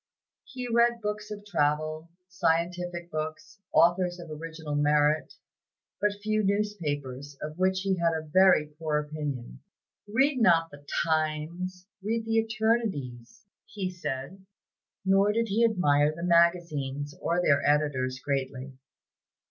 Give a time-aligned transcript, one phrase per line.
[0.45, 5.35] He read books of travel, scientific books, authors of original merit,
[6.01, 9.59] but few newspapers, of which he had a very poor opinion.
[10.07, 14.43] "Read not the 'Times,' read the Eternities," he said.
[15.05, 18.73] Nor did he admire the magazines, or their editors, greatly.